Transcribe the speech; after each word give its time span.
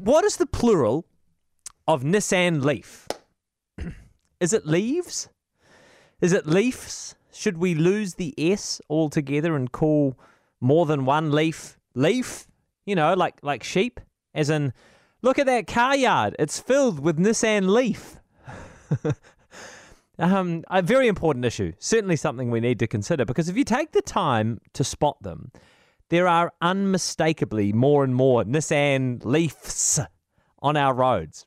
what 0.00 0.24
is 0.24 0.36
the 0.36 0.46
plural 0.46 1.06
of 1.86 2.02
Nissan 2.02 2.64
Leaf? 2.64 3.06
is 4.40 4.52
it 4.52 4.66
leaves? 4.66 5.28
Is 6.20 6.32
it 6.32 6.46
leafs? 6.46 7.14
Should 7.32 7.58
we 7.58 7.74
lose 7.74 8.14
the 8.14 8.34
S 8.36 8.80
altogether 8.90 9.56
and 9.56 9.70
call 9.70 10.18
more 10.60 10.86
than 10.86 11.04
one 11.04 11.30
leaf 11.30 11.78
leaf? 11.94 12.46
You 12.84 12.94
know, 12.94 13.14
like 13.14 13.38
like 13.42 13.62
sheep, 13.62 14.00
as 14.34 14.50
in, 14.50 14.72
look 15.22 15.38
at 15.38 15.46
that 15.46 15.66
car 15.66 15.96
yard. 15.96 16.34
It's 16.38 16.58
filled 16.58 17.00
with 17.00 17.18
Nissan 17.18 17.68
Leaf. 17.68 18.16
um, 20.18 20.64
a 20.70 20.82
very 20.82 21.08
important 21.08 21.44
issue. 21.44 21.72
Certainly 21.78 22.16
something 22.16 22.50
we 22.50 22.60
need 22.60 22.78
to 22.80 22.86
consider 22.86 23.24
because 23.24 23.48
if 23.48 23.56
you 23.56 23.64
take 23.64 23.92
the 23.92 24.02
time 24.02 24.60
to 24.72 24.82
spot 24.82 25.22
them, 25.22 25.52
there 26.10 26.28
are 26.28 26.52
unmistakably 26.60 27.72
more 27.72 28.04
and 28.04 28.14
more 28.14 28.44
Nissan 28.44 29.24
Leafs 29.24 29.98
on 30.60 30.76
our 30.76 30.92
roads. 30.92 31.46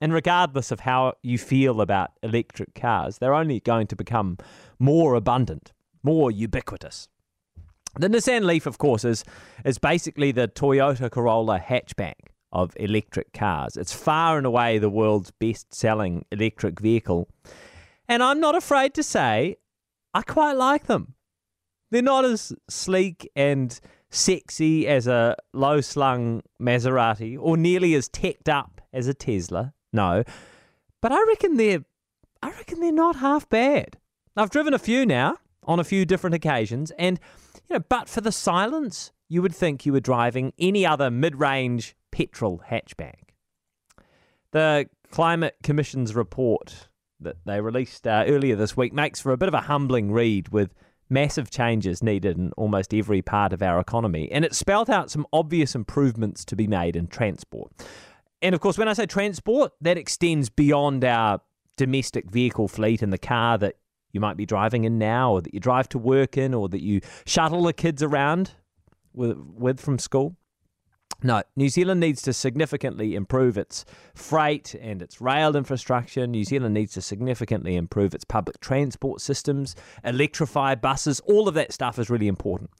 And 0.00 0.12
regardless 0.12 0.70
of 0.70 0.80
how 0.80 1.14
you 1.22 1.38
feel 1.38 1.80
about 1.80 2.10
electric 2.22 2.74
cars, 2.74 3.18
they're 3.18 3.34
only 3.34 3.60
going 3.60 3.86
to 3.88 3.96
become 3.96 4.38
more 4.78 5.14
abundant, 5.14 5.72
more 6.02 6.30
ubiquitous. 6.30 7.08
The 7.98 8.08
Nissan 8.08 8.44
Leaf, 8.44 8.66
of 8.66 8.78
course, 8.78 9.04
is, 9.04 9.24
is 9.64 9.78
basically 9.78 10.30
the 10.30 10.48
Toyota 10.48 11.10
Corolla 11.10 11.58
hatchback 11.58 12.14
of 12.52 12.72
electric 12.76 13.32
cars. 13.32 13.76
It's 13.76 13.92
far 13.92 14.36
and 14.36 14.46
away 14.46 14.78
the 14.78 14.90
world's 14.90 15.30
best 15.30 15.74
selling 15.74 16.26
electric 16.30 16.78
vehicle. 16.78 17.28
And 18.06 18.22
I'm 18.22 18.38
not 18.38 18.54
afraid 18.54 18.94
to 18.94 19.02
say 19.02 19.56
I 20.14 20.22
quite 20.22 20.52
like 20.52 20.86
them. 20.86 21.15
They're 21.90 22.02
not 22.02 22.24
as 22.24 22.52
sleek 22.68 23.30
and 23.36 23.78
sexy 24.10 24.86
as 24.86 25.06
a 25.06 25.36
low 25.52 25.80
slung 25.80 26.42
Maserati 26.60 27.36
or 27.38 27.56
nearly 27.56 27.94
as 27.94 28.08
teched 28.08 28.48
up 28.48 28.80
as 28.92 29.06
a 29.06 29.14
Tesla. 29.14 29.72
No. 29.92 30.24
But 31.00 31.12
I 31.12 31.22
reckon 31.26 31.56
they're 31.56 31.84
I 32.42 32.50
reckon 32.50 32.80
they're 32.80 32.92
not 32.92 33.16
half 33.16 33.48
bad. 33.48 33.98
I've 34.36 34.50
driven 34.50 34.74
a 34.74 34.78
few 34.78 35.06
now 35.06 35.38
on 35.64 35.80
a 35.80 35.84
few 35.84 36.04
different 36.04 36.34
occasions 36.34 36.92
and 36.98 37.18
you 37.68 37.74
know, 37.74 37.84
but 37.88 38.08
for 38.08 38.20
the 38.20 38.32
silence, 38.32 39.12
you 39.28 39.42
would 39.42 39.54
think 39.54 39.84
you 39.84 39.92
were 39.92 40.00
driving 40.00 40.52
any 40.58 40.86
other 40.86 41.10
mid-range 41.10 41.96
petrol 42.12 42.62
hatchback. 42.70 43.30
The 44.52 44.88
Climate 45.10 45.56
Commission's 45.62 46.14
report 46.14 46.88
that 47.20 47.36
they 47.44 47.60
released 47.60 48.06
uh, 48.06 48.24
earlier 48.26 48.56
this 48.56 48.76
week 48.76 48.92
makes 48.92 49.20
for 49.20 49.32
a 49.32 49.36
bit 49.36 49.48
of 49.48 49.54
a 49.54 49.62
humbling 49.62 50.12
read 50.12 50.50
with 50.50 50.74
massive 51.08 51.50
changes 51.50 52.02
needed 52.02 52.36
in 52.36 52.52
almost 52.56 52.92
every 52.92 53.22
part 53.22 53.52
of 53.52 53.62
our 53.62 53.78
economy. 53.78 54.30
And 54.32 54.44
it 54.44 54.54
spelled 54.54 54.90
out 54.90 55.10
some 55.10 55.26
obvious 55.32 55.74
improvements 55.74 56.44
to 56.46 56.56
be 56.56 56.66
made 56.66 56.96
in 56.96 57.06
transport. 57.06 57.72
And 58.42 58.54
of 58.54 58.60
course, 58.60 58.78
when 58.78 58.88
I 58.88 58.92
say 58.92 59.06
transport, 59.06 59.72
that 59.80 59.96
extends 59.96 60.50
beyond 60.50 61.04
our 61.04 61.40
domestic 61.76 62.30
vehicle 62.30 62.68
fleet 62.68 63.02
and 63.02 63.12
the 63.12 63.18
car 63.18 63.58
that 63.58 63.76
you 64.12 64.20
might 64.20 64.36
be 64.36 64.46
driving 64.46 64.84
in 64.84 64.98
now, 64.98 65.32
or 65.32 65.42
that 65.42 65.52
you 65.52 65.60
drive 65.60 65.88
to 65.90 65.98
work 65.98 66.38
in, 66.38 66.54
or 66.54 66.68
that 66.70 66.82
you 66.82 67.00
shuttle 67.26 67.62
the 67.64 67.72
kids 67.72 68.02
around 68.02 68.52
with, 69.12 69.36
with 69.36 69.80
from 69.80 69.98
school. 69.98 70.36
No, 71.22 71.42
New 71.56 71.68
Zealand 71.68 72.00
needs 72.00 72.20
to 72.22 72.32
significantly 72.32 73.14
improve 73.14 73.56
its 73.56 73.84
freight 74.14 74.74
and 74.74 75.00
its 75.00 75.20
rail 75.20 75.56
infrastructure. 75.56 76.26
New 76.26 76.44
Zealand 76.44 76.74
needs 76.74 76.92
to 76.94 77.02
significantly 77.02 77.76
improve 77.76 78.14
its 78.14 78.24
public 78.24 78.60
transport 78.60 79.20
systems, 79.20 79.74
electrify 80.04 80.74
buses. 80.74 81.20
All 81.20 81.48
of 81.48 81.54
that 81.54 81.72
stuff 81.72 81.98
is 81.98 82.10
really 82.10 82.28
important. 82.28 82.70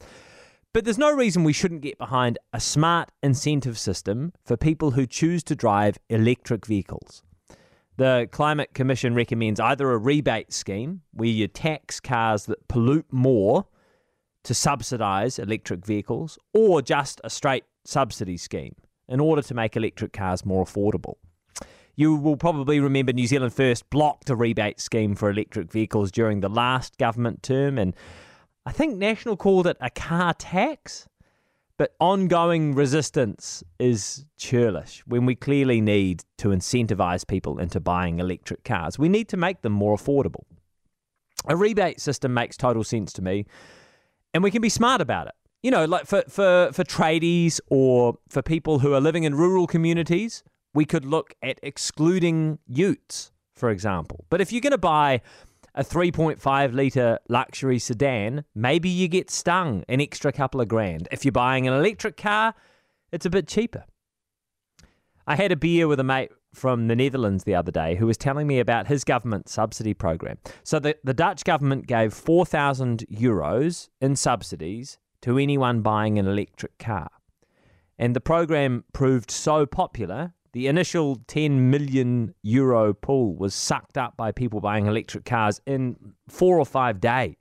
But 0.72 0.84
there's 0.84 0.98
no 0.98 1.10
reason 1.10 1.42
we 1.42 1.54
shouldn't 1.54 1.80
get 1.80 1.96
behind 1.96 2.38
a 2.52 2.60
smart 2.60 3.10
incentive 3.22 3.78
system 3.78 4.34
for 4.44 4.58
people 4.58 4.90
who 4.90 5.06
choose 5.06 5.42
to 5.44 5.56
drive 5.56 5.96
electric 6.10 6.66
vehicles. 6.66 7.22
The 7.96 8.28
Climate 8.30 8.74
Commission 8.74 9.14
recommends 9.14 9.58
either 9.58 9.90
a 9.90 9.96
rebate 9.96 10.52
scheme 10.52 11.00
where 11.12 11.30
you 11.30 11.48
tax 11.48 11.98
cars 11.98 12.44
that 12.44 12.68
pollute 12.68 13.10
more 13.10 13.66
to 14.42 14.52
subsidise 14.52 15.38
electric 15.38 15.86
vehicles, 15.86 16.38
or 16.52 16.82
just 16.82 17.22
a 17.24 17.30
straight 17.30 17.64
subsidy 17.88 18.36
scheme 18.36 18.74
in 19.08 19.20
order 19.20 19.42
to 19.42 19.54
make 19.54 19.76
electric 19.76 20.12
cars 20.12 20.44
more 20.44 20.64
affordable. 20.64 21.14
You 21.94 22.14
will 22.14 22.36
probably 22.36 22.78
remember 22.78 23.12
New 23.12 23.26
Zealand 23.26 23.54
First 23.54 23.88
blocked 23.88 24.28
a 24.28 24.36
rebate 24.36 24.80
scheme 24.80 25.14
for 25.14 25.30
electric 25.30 25.72
vehicles 25.72 26.10
during 26.10 26.40
the 26.40 26.48
last 26.48 26.98
government 26.98 27.42
term, 27.42 27.78
and 27.78 27.94
I 28.66 28.72
think 28.72 28.96
National 28.96 29.36
called 29.36 29.66
it 29.66 29.78
a 29.80 29.90
car 29.90 30.34
tax. 30.34 31.08
But 31.78 31.94
ongoing 32.00 32.74
resistance 32.74 33.62
is 33.78 34.24
churlish 34.38 35.02
when 35.06 35.26
we 35.26 35.34
clearly 35.34 35.82
need 35.82 36.24
to 36.38 36.48
incentivise 36.48 37.26
people 37.26 37.58
into 37.58 37.80
buying 37.80 38.18
electric 38.18 38.64
cars. 38.64 38.98
We 38.98 39.10
need 39.10 39.28
to 39.28 39.36
make 39.36 39.60
them 39.60 39.72
more 39.72 39.94
affordable. 39.94 40.44
A 41.46 41.54
rebate 41.54 42.00
system 42.00 42.32
makes 42.32 42.56
total 42.56 42.82
sense 42.82 43.12
to 43.14 43.22
me, 43.22 43.44
and 44.32 44.42
we 44.42 44.50
can 44.50 44.62
be 44.62 44.70
smart 44.70 45.02
about 45.02 45.26
it 45.28 45.34
you 45.62 45.70
know, 45.70 45.84
like 45.84 46.06
for, 46.06 46.22
for, 46.28 46.70
for 46.72 46.84
tradies 46.84 47.60
or 47.68 48.18
for 48.28 48.42
people 48.42 48.80
who 48.80 48.94
are 48.94 49.00
living 49.00 49.24
in 49.24 49.34
rural 49.34 49.66
communities, 49.66 50.42
we 50.74 50.84
could 50.84 51.04
look 51.04 51.34
at 51.42 51.58
excluding 51.62 52.58
utes, 52.66 53.32
for 53.54 53.70
example. 53.70 54.26
But 54.28 54.40
if 54.40 54.52
you're 54.52 54.60
going 54.60 54.72
to 54.72 54.78
buy 54.78 55.22
a 55.74 55.82
3.5 55.84 56.74
litre 56.74 57.18
luxury 57.28 57.78
sedan, 57.78 58.44
maybe 58.54 58.88
you 58.88 59.08
get 59.08 59.30
stung 59.30 59.84
an 59.88 60.00
extra 60.00 60.32
couple 60.32 60.60
of 60.60 60.68
grand. 60.68 61.08
If 61.10 61.24
you're 61.24 61.32
buying 61.32 61.66
an 61.66 61.74
electric 61.74 62.16
car, 62.16 62.54
it's 63.12 63.26
a 63.26 63.30
bit 63.30 63.46
cheaper. 63.46 63.84
I 65.26 65.36
had 65.36 65.52
a 65.52 65.56
beer 65.56 65.88
with 65.88 65.98
a 65.98 66.04
mate 66.04 66.30
from 66.54 66.88
the 66.88 66.96
Netherlands 66.96 67.44
the 67.44 67.54
other 67.54 67.72
day 67.72 67.96
who 67.96 68.06
was 68.06 68.16
telling 68.16 68.46
me 68.46 68.58
about 68.58 68.86
his 68.86 69.04
government 69.04 69.48
subsidy 69.48 69.92
program. 69.92 70.38
So 70.62 70.78
the, 70.78 70.96
the 71.04 71.12
Dutch 71.12 71.44
government 71.44 71.86
gave 71.86 72.14
4,000 72.14 73.04
euros 73.12 73.88
in 74.00 74.16
subsidies 74.16 74.98
to 75.22 75.38
anyone 75.38 75.82
buying 75.82 76.18
an 76.18 76.26
electric 76.26 76.78
car. 76.78 77.08
And 77.98 78.14
the 78.14 78.20
program 78.20 78.84
proved 78.92 79.30
so 79.30 79.66
popular, 79.66 80.34
the 80.52 80.66
initial 80.66 81.16
10 81.26 81.70
million 81.70 82.34
euro 82.42 82.94
pool 82.94 83.36
was 83.36 83.54
sucked 83.54 83.98
up 83.98 84.16
by 84.16 84.32
people 84.32 84.60
buying 84.60 84.86
electric 84.86 85.24
cars 85.24 85.60
in 85.66 85.96
four 86.28 86.58
or 86.58 86.66
five 86.66 87.00
days. 87.00 87.36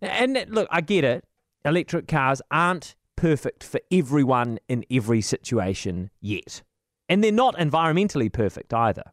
And 0.00 0.44
look, 0.48 0.68
I 0.70 0.80
get 0.80 1.04
it. 1.04 1.24
Electric 1.64 2.06
cars 2.06 2.40
aren't 2.50 2.94
perfect 3.16 3.64
for 3.64 3.80
everyone 3.90 4.58
in 4.68 4.84
every 4.90 5.20
situation 5.20 6.10
yet. 6.20 6.62
And 7.08 7.24
they're 7.24 7.32
not 7.32 7.56
environmentally 7.56 8.32
perfect 8.32 8.72
either, 8.74 9.12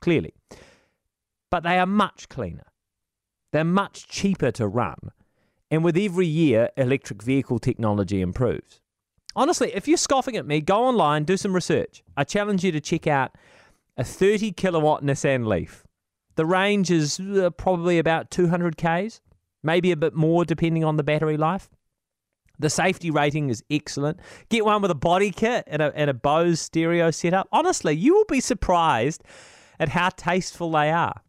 clearly. 0.00 0.34
But 1.50 1.62
they 1.62 1.78
are 1.78 1.86
much 1.86 2.28
cleaner. 2.28 2.66
They're 3.52 3.64
much 3.64 4.06
cheaper 4.08 4.50
to 4.52 4.68
run 4.68 5.10
and 5.70 5.84
with 5.84 5.96
every 5.96 6.26
year, 6.26 6.70
electric 6.76 7.22
vehicle 7.22 7.58
technology 7.58 8.20
improves. 8.20 8.80
Honestly, 9.36 9.72
if 9.74 9.86
you're 9.86 9.96
scoffing 9.96 10.36
at 10.36 10.46
me, 10.46 10.60
go 10.60 10.84
online, 10.84 11.24
do 11.24 11.36
some 11.36 11.54
research. 11.54 12.02
I 12.16 12.24
challenge 12.24 12.64
you 12.64 12.72
to 12.72 12.80
check 12.80 13.06
out 13.06 13.36
a 13.96 14.02
30 14.02 14.52
kilowatt 14.52 15.04
Nissan 15.04 15.46
Leaf. 15.46 15.84
The 16.34 16.46
range 16.46 16.90
is 16.90 17.20
uh, 17.20 17.50
probably 17.50 17.98
about 17.98 18.30
200 18.30 18.76
Ks, 18.76 19.20
maybe 19.62 19.92
a 19.92 19.96
bit 19.96 20.14
more 20.14 20.44
depending 20.44 20.84
on 20.84 20.96
the 20.96 21.04
battery 21.04 21.36
life. 21.36 21.68
The 22.58 22.70
safety 22.70 23.10
rating 23.10 23.48
is 23.48 23.62
excellent. 23.70 24.20
Get 24.48 24.64
one 24.64 24.82
with 24.82 24.90
a 24.90 24.96
body 24.96 25.30
kit 25.30 25.64
and 25.66 25.80
a, 25.80 25.92
and 25.94 26.10
a 26.10 26.14
Bose 26.14 26.60
stereo 26.60 27.10
setup. 27.10 27.48
Honestly, 27.52 27.94
you 27.94 28.14
will 28.14 28.26
be 28.26 28.40
surprised 28.40 29.22
at 29.78 29.90
how 29.90 30.10
tasteful 30.10 30.70
they 30.72 30.90
are. 30.90 31.22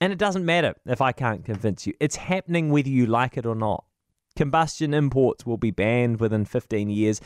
And 0.00 0.12
it 0.12 0.18
doesn't 0.18 0.44
matter 0.44 0.74
if 0.86 1.00
I 1.00 1.12
can't 1.12 1.44
convince 1.44 1.86
you. 1.86 1.94
It's 2.00 2.16
happening 2.16 2.70
whether 2.70 2.88
you 2.88 3.06
like 3.06 3.36
it 3.36 3.46
or 3.46 3.54
not. 3.54 3.84
Combustion 4.36 4.92
imports 4.92 5.46
will 5.46 5.56
be 5.56 5.70
banned 5.70 6.20
within 6.20 6.44
15 6.44 6.90
years, 6.90 7.20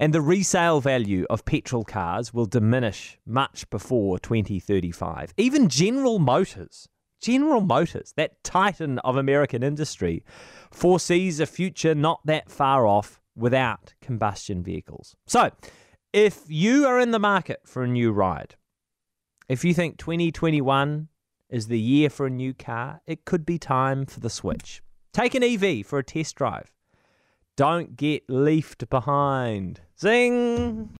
and 0.00 0.12
the 0.12 0.20
resale 0.20 0.80
value 0.80 1.24
of 1.30 1.44
petrol 1.44 1.84
cars 1.84 2.34
will 2.34 2.46
diminish 2.46 3.18
much 3.24 3.68
before 3.70 4.18
2035. 4.18 5.32
Even 5.36 5.68
General 5.68 6.18
Motors, 6.18 6.88
General 7.20 7.60
Motors, 7.60 8.12
that 8.16 8.42
titan 8.42 8.98
of 9.00 9.16
American 9.16 9.62
industry, 9.62 10.24
foresees 10.72 11.38
a 11.38 11.46
future 11.46 11.94
not 11.94 12.20
that 12.24 12.50
far 12.50 12.86
off 12.86 13.20
without 13.36 13.94
combustion 14.00 14.62
vehicles. 14.64 15.14
So, 15.26 15.50
if 16.12 16.42
you 16.48 16.86
are 16.86 16.98
in 16.98 17.12
the 17.12 17.20
market 17.20 17.60
for 17.64 17.84
a 17.84 17.88
new 17.88 18.10
ride, 18.10 18.56
if 19.48 19.64
you 19.64 19.72
think 19.74 19.98
2021 19.98 21.08
is 21.50 21.66
the 21.66 21.78
year 21.78 22.08
for 22.08 22.26
a 22.26 22.30
new 22.30 22.54
car, 22.54 23.02
it 23.06 23.24
could 23.24 23.44
be 23.44 23.58
time 23.58 24.06
for 24.06 24.20
the 24.20 24.30
switch. 24.30 24.82
Take 25.12 25.34
an 25.34 25.42
EV 25.42 25.84
for 25.84 25.98
a 25.98 26.04
test 26.04 26.36
drive. 26.36 26.72
Don't 27.56 27.96
get 27.96 28.22
leafed 28.28 28.88
behind. 28.88 29.80
Zing! 30.00 30.96